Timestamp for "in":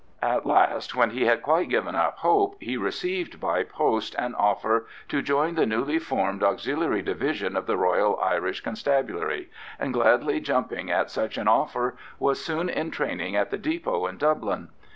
12.67-12.89, 14.07-14.17